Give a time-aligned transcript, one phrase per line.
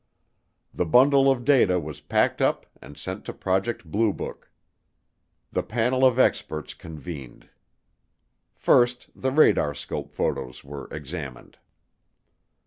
[0.73, 4.49] The bundle of data was packed up and sent to Project Blue Book.
[5.51, 7.47] The panel of experts convened.
[8.51, 11.59] First, the radarscope photos were examined.